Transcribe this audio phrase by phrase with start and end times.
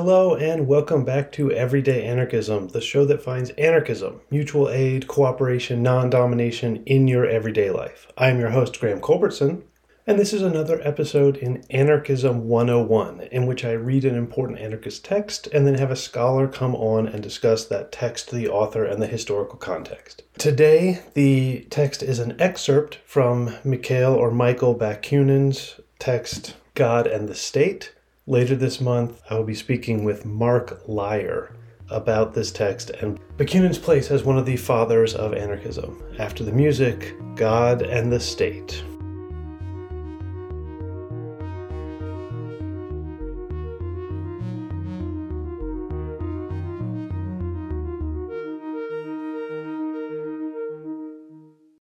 [0.00, 5.82] Hello, and welcome back to Everyday Anarchism, the show that finds anarchism, mutual aid, cooperation,
[5.82, 8.06] non domination in your everyday life.
[8.16, 9.64] I am your host, Graham Culbertson,
[10.06, 15.04] and this is another episode in Anarchism 101, in which I read an important anarchist
[15.04, 19.02] text and then have a scholar come on and discuss that text, the author, and
[19.02, 20.22] the historical context.
[20.38, 27.34] Today, the text is an excerpt from Mikhail or Michael Bakunin's text, God and the
[27.34, 27.94] State
[28.28, 31.54] Later this month, I will be speaking with Mark Leier
[31.88, 36.04] about this text and Bakunin's place as one of the fathers of anarchism.
[36.18, 38.84] After the music, God and the State.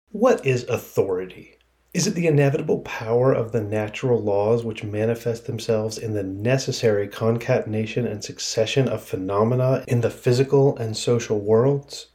[0.09, 1.59] What is authority?
[1.95, 7.07] Is it the inevitable power of the natural laws which manifest themselves in the necessary
[7.07, 12.07] concatenation and succession of phenomena in the physical and social worlds?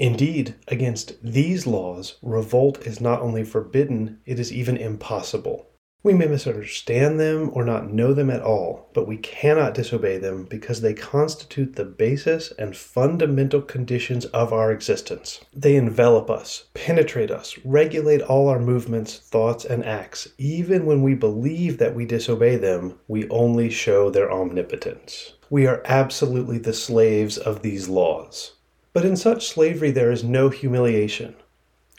[0.00, 5.69] Indeed, against these laws, revolt is not only forbidden, it is even impossible.
[6.02, 10.44] We may misunderstand them or not know them at all, but we cannot disobey them
[10.44, 15.40] because they constitute the basis and fundamental conditions of our existence.
[15.52, 20.26] They envelop us, penetrate us, regulate all our movements, thoughts, and acts.
[20.38, 25.34] Even when we believe that we disobey them, we only show their omnipotence.
[25.50, 28.52] We are absolutely the slaves of these laws.
[28.94, 31.36] But in such slavery, there is no humiliation.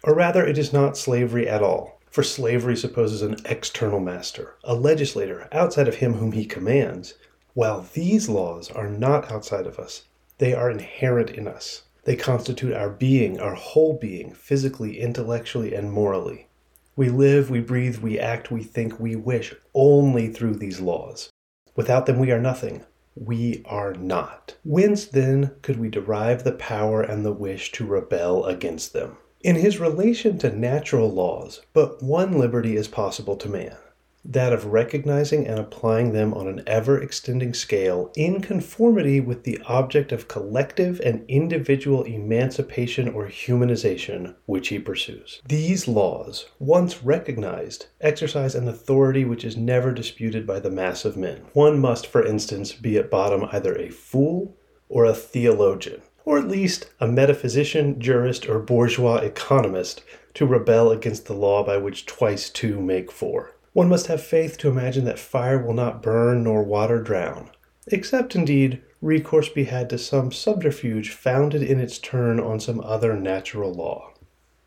[0.03, 2.00] Or rather, it is not slavery at all.
[2.11, 7.13] For slavery supposes an external master, a legislator outside of him whom he commands,
[7.53, 10.03] while these laws are not outside of us.
[10.37, 11.83] They are inherent in us.
[12.03, 16.49] They constitute our being, our whole being, physically, intellectually, and morally.
[16.97, 21.29] We live, we breathe, we act, we think, we wish only through these laws.
[21.77, 22.83] Without them, we are nothing.
[23.15, 24.57] We are not.
[24.65, 29.15] Whence then could we derive the power and the wish to rebel against them?
[29.43, 33.75] In his relation to natural laws, but one liberty is possible to man
[34.23, 39.59] that of recognizing and applying them on an ever extending scale in conformity with the
[39.65, 45.41] object of collective and individual emancipation or humanization which he pursues.
[45.47, 51.17] These laws, once recognized, exercise an authority which is never disputed by the mass of
[51.17, 51.41] men.
[51.53, 54.55] One must, for instance, be at bottom either a fool
[54.87, 61.25] or a theologian or at least a metaphysician, jurist, or bourgeois economist, to rebel against
[61.25, 63.55] the law by which twice two make four.
[63.73, 67.49] One must have faith to imagine that fire will not burn nor water drown,
[67.87, 73.17] except indeed recourse be had to some subterfuge founded in its turn on some other
[73.17, 74.13] natural law.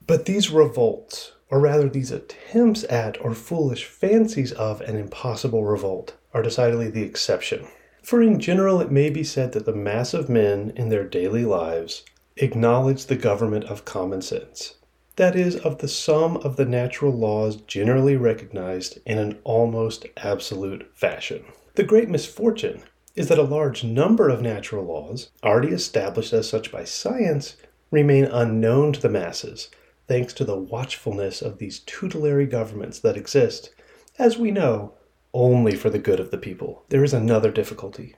[0.06, 6.14] But these revolts, or rather these attempts at or foolish fancies of an impossible revolt,
[6.32, 7.68] are decidedly the exception.
[8.04, 11.46] For in general, it may be said that the mass of men in their daily
[11.46, 12.04] lives
[12.36, 14.74] acknowledge the government of common sense,
[15.16, 20.86] that is, of the sum of the natural laws generally recognized in an almost absolute
[20.94, 21.44] fashion.
[21.76, 22.82] The great misfortune
[23.16, 27.56] is that a large number of natural laws, already established as such by science,
[27.90, 29.70] remain unknown to the masses,
[30.08, 33.70] thanks to the watchfulness of these tutelary governments that exist,
[34.18, 34.92] as we know,
[35.34, 36.84] only for the good of the people.
[36.88, 38.14] There is another difficulty,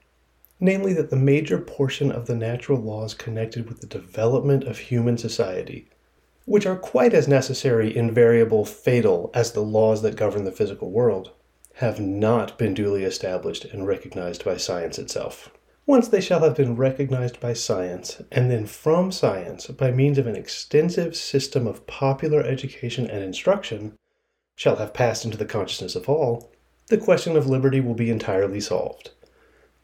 [0.60, 5.18] namely that the major portion of the natural laws connected with the development of human
[5.18, 5.88] society,
[6.44, 11.32] which are quite as necessary, invariable, fatal as the laws that govern the physical world,
[11.74, 15.50] have not been duly established and recognized by science itself.
[15.86, 20.26] Once they shall have been recognized by science, and then from science, by means of
[20.26, 23.92] an extensive system of popular education and instruction,
[24.56, 26.50] shall have passed into the consciousness of all,
[26.88, 29.10] the question of liberty will be entirely solved.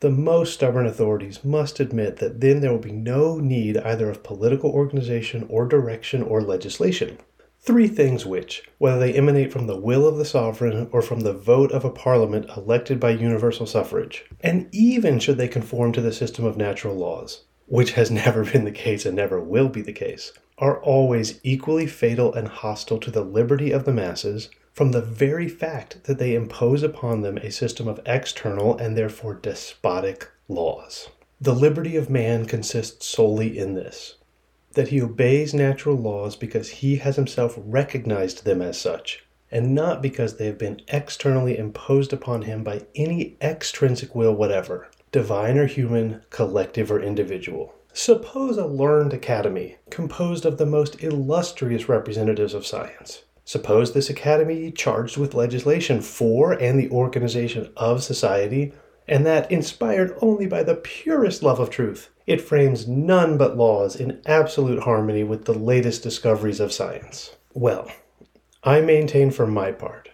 [0.01, 4.23] The most stubborn authorities must admit that then there will be no need either of
[4.23, 7.19] political organization or direction or legislation.
[7.61, 11.33] Three things which, whether they emanate from the will of the sovereign or from the
[11.33, 16.13] vote of a parliament elected by universal suffrage, and even should they conform to the
[16.13, 19.93] system of natural laws, which has never been the case and never will be the
[19.93, 25.03] case, are always equally fatal and hostile to the liberty of the masses from the
[25.03, 31.11] very fact that they impose upon them a system of external and therefore despotic laws.
[31.41, 34.17] The liberty of man consists solely in this
[34.75, 40.01] that he obeys natural laws because he has himself recognized them as such, and not
[40.01, 45.67] because they have been externally imposed upon him by any extrinsic will whatever, divine or
[45.67, 47.75] human, collective or individual.
[47.93, 54.71] Suppose a learned academy composed of the most illustrious representatives of science Suppose this academy
[54.71, 58.73] charged with legislation for and the organization of society
[59.07, 62.09] and that inspired only by the purest love of truth.
[62.27, 67.37] It frames none but laws in absolute harmony with the latest discoveries of science.
[67.53, 67.93] Well,
[68.65, 70.09] I maintain for my part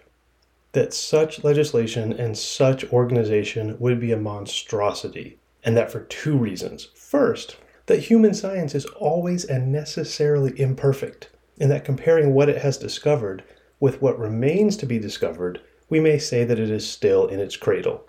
[0.72, 6.88] that such legislation and such organization would be a monstrosity, and that for two reasons.
[6.96, 7.56] First,
[7.86, 13.44] that human science is always and necessarily imperfect, and that comparing what it has discovered
[13.80, 17.56] with what remains to be discovered, we may say that it is still in its
[17.56, 18.06] cradle.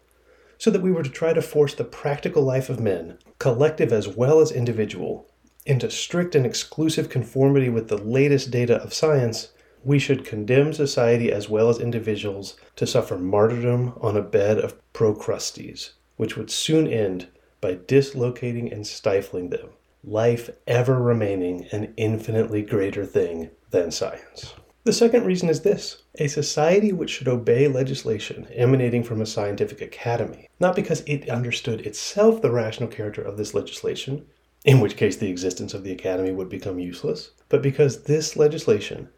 [0.58, 4.08] So that we were to try to force the practical life of men, collective as
[4.08, 5.30] well as individual,
[5.66, 9.50] into strict and exclusive conformity with the latest data of science,
[9.84, 14.76] we should condemn society as well as individuals to suffer martyrdom on a bed of
[14.94, 17.28] Procrustes, which would soon end
[17.62, 19.70] by dislocating and stifling them,
[20.04, 24.54] life ever remaining an infinitely greater thing than science.
[24.86, 29.82] The second reason is this a society which should obey legislation emanating from a scientific
[29.82, 34.26] academy, not because it understood itself the rational character of this legislation,
[34.66, 39.10] in which case the existence of the academy would become useless, but because this legislation,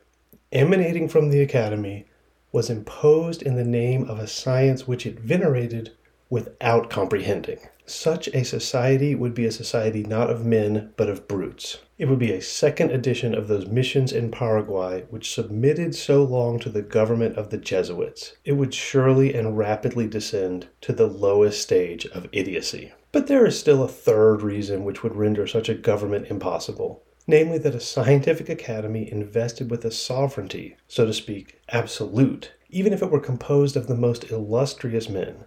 [0.51, 2.05] emanating from the academy,
[2.51, 5.91] was imposed in the name of a science which it venerated
[6.29, 7.59] without comprehending.
[7.87, 11.79] Such a society would be a society not of men, but of brutes.
[11.97, 16.59] It would be a second edition of those missions in Paraguay which submitted so long
[16.59, 18.33] to the government of the Jesuits.
[18.45, 22.91] It would surely and rapidly descend to the lowest stage of idiocy.
[23.11, 27.57] But there is still a third reason which would render such a government impossible namely
[27.59, 33.11] that a scientific academy invested with a sovereignty, so to speak, absolute, even if it
[33.11, 35.45] were composed of the most illustrious men,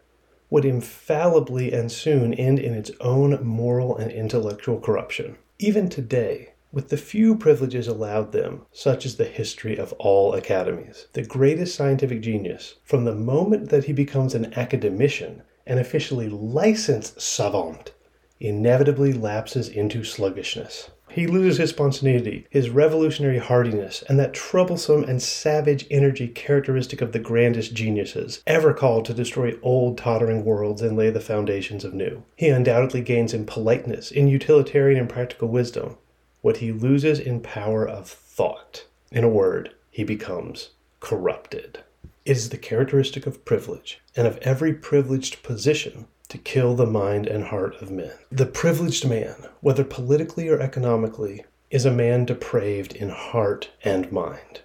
[0.50, 5.37] would infallibly and soon end in its own moral and intellectual corruption.
[5.58, 11.06] Even today, with the few privileges allowed them, such is the history of all academies.
[11.12, 17.20] The greatest scientific genius, from the moment that he becomes an academician, an officially licensed
[17.20, 17.93] savant,
[18.41, 20.91] inevitably lapses into sluggishness.
[21.14, 27.12] He loses his spontaneity, his revolutionary hardiness, and that troublesome and savage energy characteristic of
[27.12, 31.94] the grandest geniuses, ever called to destroy old tottering worlds and lay the foundations of
[31.94, 32.25] new.
[32.34, 35.99] He undoubtedly gains in politeness, in utilitarian and practical wisdom,
[36.43, 38.84] what he loses in power of thought.
[39.12, 41.78] In a word, he becomes corrupted.
[42.25, 47.28] It is the characteristic of privilege, and of every privileged position, to kill the mind
[47.28, 48.10] and heart of men.
[48.32, 54.62] The privileged man, whether politically or economically, is a man depraved in heart and mind.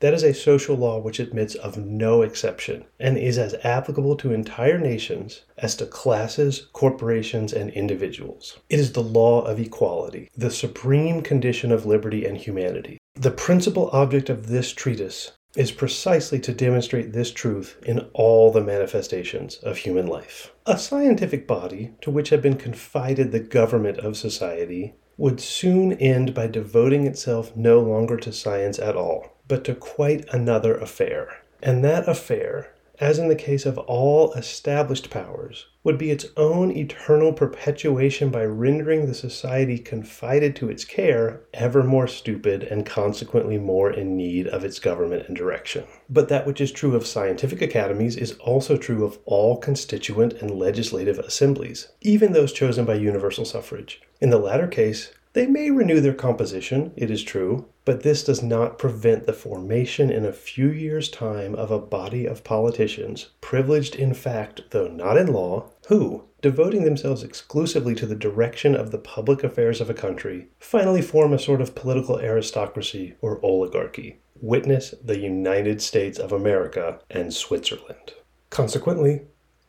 [0.00, 4.32] That is a social law which admits of no exception and is as applicable to
[4.32, 8.58] entire nations as to classes, corporations, and individuals.
[8.68, 12.98] It is the law of equality, the supreme condition of liberty and humanity.
[13.14, 18.62] The principal object of this treatise is precisely to demonstrate this truth in all the
[18.62, 20.52] manifestations of human life.
[20.66, 26.34] A scientific body to which had been confided the government of society would soon end
[26.34, 31.42] by devoting itself no longer to science at all, but to quite another affair.
[31.62, 36.70] And that affair as in the case of all established powers, would be its own
[36.70, 43.58] eternal perpetuation by rendering the society confided to its care ever more stupid and consequently
[43.58, 45.82] more in need of its government and direction.
[46.08, 50.52] But that which is true of scientific academies is also true of all constituent and
[50.52, 54.00] legislative assemblies, even those chosen by universal suffrage.
[54.20, 58.42] In the latter case, they may renew their composition, it is true, but this does
[58.42, 63.94] not prevent the formation in a few years' time of a body of politicians, privileged
[63.94, 68.98] in fact, though not in law, who, devoting themselves exclusively to the direction of the
[68.98, 74.18] public affairs of a country, finally form a sort of political aristocracy or oligarchy.
[74.40, 78.12] Witness the United States of America and Switzerland.
[78.50, 79.22] Consequently,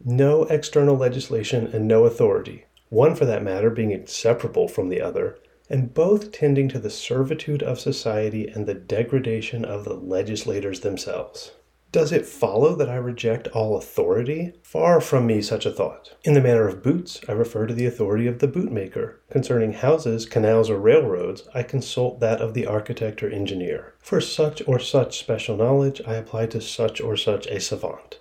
[0.03, 5.37] no external legislation and no authority, one for that matter being inseparable from the other,
[5.69, 11.51] and both tending to the servitude of society and the degradation of the legislators themselves.
[11.91, 14.53] Does it follow that I reject all authority?
[14.63, 16.15] Far from me such a thought.
[16.23, 19.17] In the matter of boots, I refer to the authority of the bootmaker.
[19.29, 23.93] Concerning houses, canals, or railroads, I consult that of the architect or engineer.
[23.99, 28.17] For such or such special knowledge, I apply to such or such a savant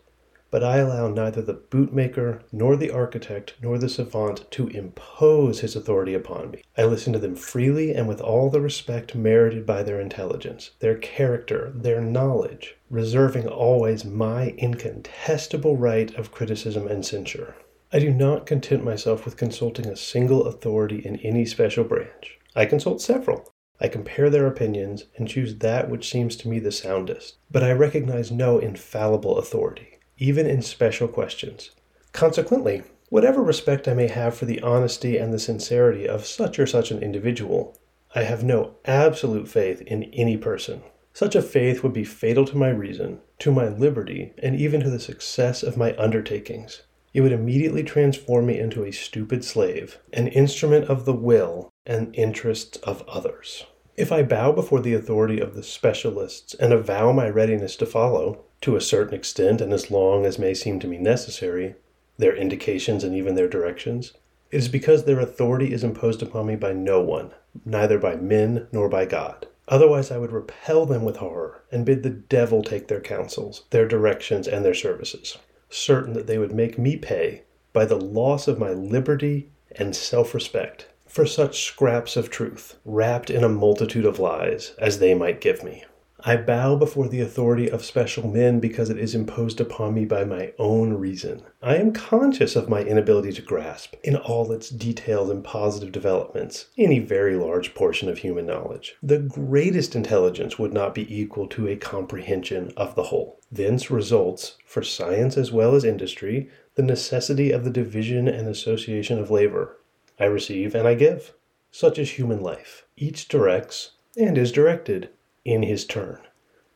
[0.52, 5.74] but I allow neither the bootmaker, nor the architect, nor the savant to impose his
[5.74, 6.62] authority upon me.
[6.76, 10.96] I listen to them freely and with all the respect merited by their intelligence, their
[10.96, 17.54] character, their knowledge, reserving always my incontestable right of criticism and censure.
[17.90, 22.38] I do not content myself with consulting a single authority in any special branch.
[22.54, 23.50] I consult several.
[23.80, 27.36] I compare their opinions and choose that which seems to me the soundest.
[27.50, 31.70] But I recognize no infallible authority even in special questions.
[32.12, 36.66] Consequently, Whatever respect I may have for the honesty and the sincerity of such or
[36.66, 37.76] such an individual,
[38.14, 40.80] I have no absolute faith in any person.
[41.12, 44.88] Such a faith would be fatal to my reason, to my liberty, and even to
[44.88, 46.84] the success of my undertakings.
[47.12, 52.16] It would immediately transform me into a stupid slave, an instrument of the will and
[52.16, 53.66] interests of others.
[53.94, 58.46] If I bow before the authority of the specialists and avow my readiness to follow,
[58.62, 61.74] to a certain extent and as long as may seem to me necessary,
[62.16, 64.12] their indications and even their directions,
[64.50, 67.32] it is because their authority is imposed upon me by no one,
[67.64, 69.46] neither by men nor by God.
[69.68, 73.86] Otherwise, I would repel them with horror and bid the devil take their counsels, their
[73.86, 75.38] directions, and their services,
[75.70, 77.42] certain that they would make me pay
[77.72, 83.30] by the loss of my liberty and self respect for such scraps of truth, wrapped
[83.30, 85.84] in a multitude of lies, as they might give me.
[86.24, 90.24] I bow before the authority of special men because it is imposed upon me by
[90.24, 91.42] my own reason.
[91.60, 96.66] I am conscious of my inability to grasp, in all its details and positive developments,
[96.78, 98.94] any very large portion of human knowledge.
[99.02, 103.40] The greatest intelligence would not be equal to a comprehension of the whole.
[103.50, 109.18] Thence results, for science as well as industry, the necessity of the division and association
[109.18, 109.76] of labor.
[110.20, 111.34] I receive and I give.
[111.72, 112.86] Such is human life.
[112.96, 115.08] Each directs and is directed
[115.44, 116.18] in his turn.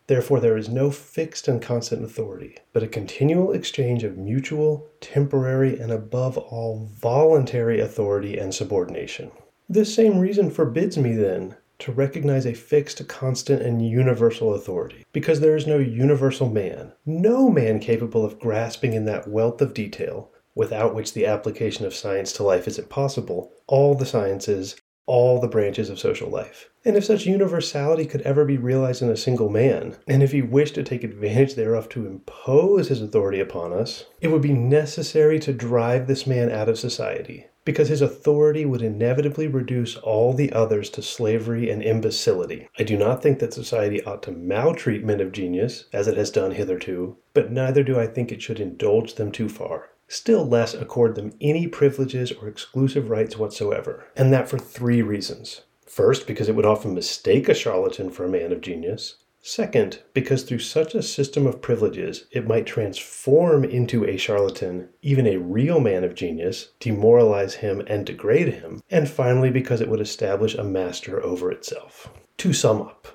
[0.08, 5.78] Therefore, there is no fixed and constant authority, but a continual exchange of mutual, temporary,
[5.80, 9.32] and above all, voluntary authority and subordination.
[9.68, 15.40] This same reason forbids me, then, to recognize a fixed, constant, and universal authority, because
[15.40, 20.30] there is no universal man, no man capable of grasping in that wealth of detail,
[20.54, 25.48] without which the application of science to life is impossible, all the sciences, all the
[25.48, 26.68] branches of social life.
[26.84, 30.42] And if such universality could ever be realized in a single man, and if he
[30.42, 35.38] wished to take advantage thereof to impose his authority upon us, it would be necessary
[35.40, 40.52] to drive this man out of society, because his authority would inevitably reduce all the
[40.52, 42.68] others to slavery and imbecility.
[42.78, 46.30] I do not think that society ought to maltreat men of genius, as it has
[46.30, 50.74] done hitherto, but neither do I think it should indulge them too far still less
[50.74, 55.62] accord them any privileges or exclusive rights whatsoever, and that for three reasons.
[55.86, 59.16] First, because it would often mistake a charlatan for a man of genius.
[59.40, 65.26] Second, because through such a system of privileges, it might transform into a charlatan even
[65.26, 68.82] a real man of genius, demoralize him, and degrade him.
[68.90, 72.10] And finally, because it would establish a master over itself.
[72.38, 73.06] To sum up,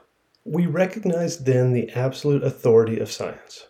[0.46, 3.68] we recognize then the absolute authority of science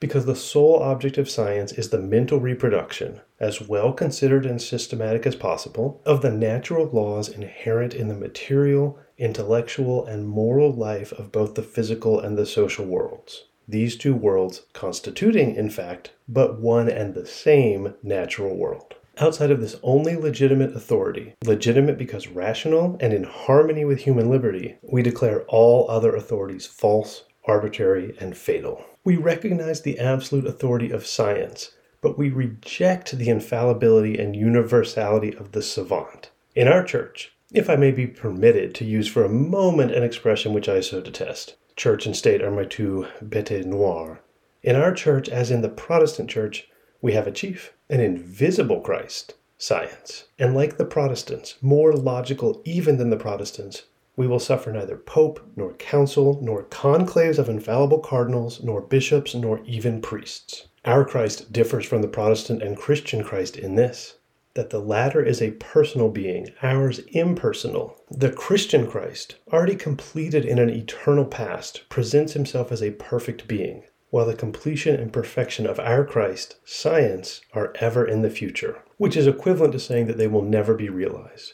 [0.00, 5.26] because the sole object of science is the mental reproduction, as well considered and systematic
[5.26, 11.30] as possible, of the natural laws inherent in the material, intellectual, and moral life of
[11.30, 13.44] both the physical and the social worlds.
[13.68, 18.94] These two worlds constituting, in fact, but one and the same natural world.
[19.18, 24.78] Outside of this only legitimate authority, legitimate because rational and in harmony with human liberty,
[24.82, 28.82] we declare all other authorities false, arbitrary, and fatal.
[29.02, 31.70] We recognize the absolute authority of science,
[32.02, 36.30] but we reject the infallibility and universality of the savant.
[36.54, 40.52] In our church, if I may be permitted to use for a moment an expression
[40.52, 44.18] which I so detest, church and state are my two bêtes noires.
[44.62, 46.68] In our church, as in the Protestant church,
[47.00, 50.24] we have a chief, an invisible Christ, science.
[50.38, 53.84] And like the Protestants, more logical even than the Protestants,
[54.16, 59.60] we will suffer neither pope, nor council, nor conclaves of infallible cardinals, nor bishops, nor
[59.64, 60.68] even priests.
[60.84, 64.16] Our Christ differs from the Protestant and Christian Christ in this
[64.54, 67.96] that the latter is a personal being, ours impersonal.
[68.10, 73.84] The Christian Christ, already completed in an eternal past, presents himself as a perfect being,
[74.10, 79.16] while the completion and perfection of our Christ, science, are ever in the future, which
[79.16, 81.52] is equivalent to saying that they will never be realized.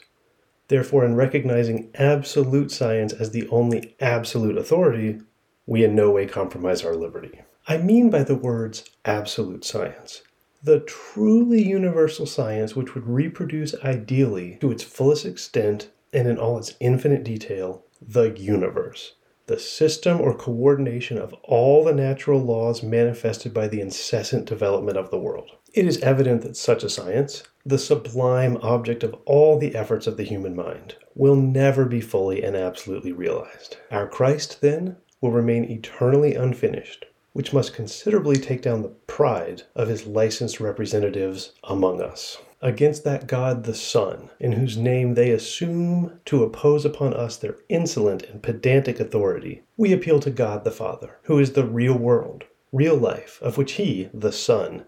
[0.67, 5.21] Therefore, in recognizing absolute science as the only absolute authority,
[5.65, 7.41] we in no way compromise our liberty.
[7.67, 10.21] I mean by the words absolute science
[10.63, 16.57] the truly universal science which would reproduce ideally to its fullest extent and in all
[16.57, 19.13] its infinite detail the universe,
[19.47, 25.09] the system or coordination of all the natural laws manifested by the incessant development of
[25.09, 25.51] the world.
[25.73, 30.17] It is evident that such a science, the sublime object of all the efforts of
[30.17, 33.77] the human mind, will never be fully and absolutely realized.
[33.89, 39.87] Our Christ, then, will remain eternally unfinished, which must considerably take down the pride of
[39.87, 42.37] his licensed representatives among us.
[42.61, 47.57] Against that God the Son, in whose name they assume to oppose upon us their
[47.69, 52.45] insolent and pedantic authority, we appeal to God the Father, who is the real world,
[52.71, 54.85] real life, of which he, the Son,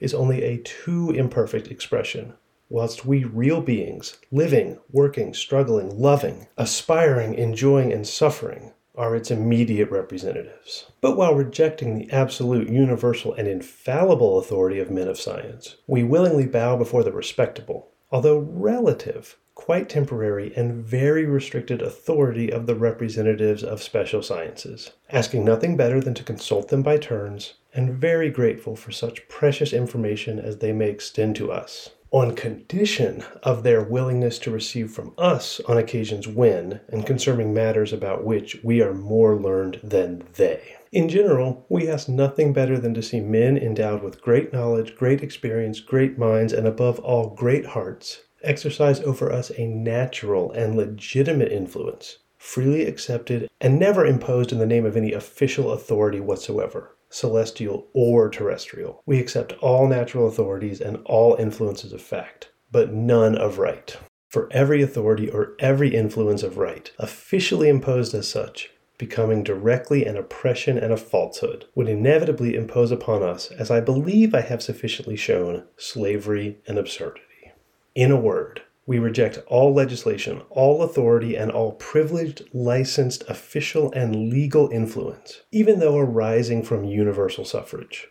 [0.00, 2.34] is only a too imperfect expression,
[2.68, 9.90] whilst we real beings, living, working, struggling, loving, aspiring, enjoying, and suffering, are its immediate
[9.90, 10.86] representatives.
[11.00, 16.46] But while rejecting the absolute, universal, and infallible authority of men of science, we willingly
[16.46, 23.64] bow before the respectable, although relative, quite temporary, and very restricted authority of the representatives
[23.64, 28.76] of special sciences, asking nothing better than to consult them by turns, and very grateful
[28.76, 34.38] for such precious information as they may extend to us on condition of their willingness
[34.38, 39.34] to receive from us on occasions when and concerning matters about which we are more
[39.34, 40.76] learned than they.
[40.92, 45.24] In general, we ask nothing better than to see men endowed with great knowledge, great
[45.24, 51.50] experience, great minds, and above all, great hearts exercise over us a natural and legitimate
[51.50, 57.86] influence, freely accepted and never imposed in the name of any official authority whatsoever celestial
[57.92, 59.00] or terrestrial.
[59.06, 63.96] We accept all natural authorities and all influences of fact, but none of right.
[64.28, 70.16] For every authority or every influence of right, officially imposed as such, becoming directly an
[70.16, 75.14] oppression and a falsehood, would inevitably impose upon us, as I believe I have sufficiently
[75.14, 77.52] shown, slavery and absurdity.
[77.94, 84.30] In a word, we reject all legislation, all authority, and all privileged, licensed, official, and
[84.30, 88.08] legal influence, even though arising from universal suffrage.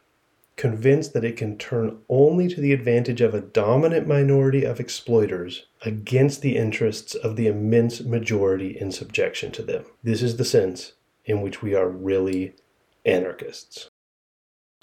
[0.56, 5.65] Convinced that it can turn only to the advantage of a dominant minority of exploiters
[5.84, 9.84] against the interests of the immense majority in subjection to them.
[10.03, 10.94] This is the sense
[11.25, 12.56] in which we are really
[13.06, 13.89] anarchists.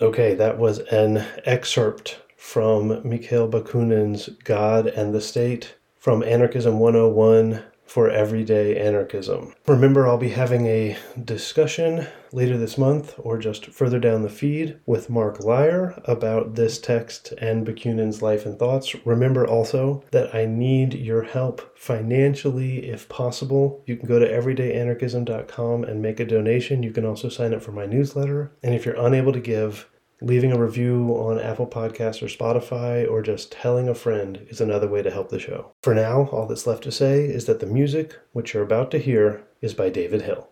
[0.01, 7.62] Okay, that was an excerpt from Mikhail Bakunin's God and the State from Anarchism 101
[7.85, 9.52] for Everyday Anarchism.
[9.66, 14.78] Remember, I'll be having a discussion later this month or just further down the feed
[14.87, 18.95] with Mark Leier about this text and Bakunin's life and thoughts.
[19.04, 23.83] Remember also that I need your help financially if possible.
[23.87, 26.82] You can go to everydayanarchism.com and make a donation.
[26.82, 28.52] You can also sign up for my newsletter.
[28.63, 29.86] And if you're unable to give,
[30.23, 34.87] Leaving a review on Apple Podcasts or Spotify, or just telling a friend is another
[34.87, 35.73] way to help the show.
[35.83, 38.99] For now, all that's left to say is that the music, which you're about to
[38.99, 40.50] hear, is by David Hill.